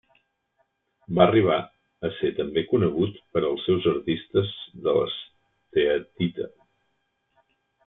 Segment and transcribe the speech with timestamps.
[1.19, 1.57] Va arribar
[2.09, 4.57] a ser també conegut per als seus artistes
[4.89, 6.51] de l'esteatita.